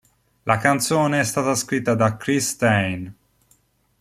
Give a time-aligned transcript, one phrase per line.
[0.45, 3.15] La canzone è stata scritta da Chris Stein.